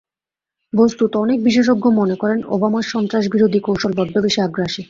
বস্তুত 0.73 1.11
অনেক 1.15 1.37
বিশেষজ্ঞ 1.43 1.85
মনে 1.99 2.15
করেন, 2.15 2.39
ওবামার 2.47 2.85
সন্ত্রাসবাদবিরোধী 2.93 3.59
কৌশল 3.59 3.91
বড্ড 3.97 4.15
বেশি 4.17 4.39
আগ্রাসী। 4.41 4.79